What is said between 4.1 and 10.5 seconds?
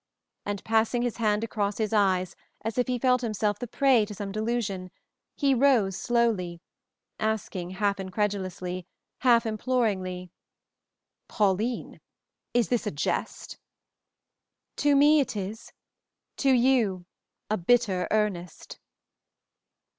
some delusion, he rose slowly, asking, half incredulously, half imploringly,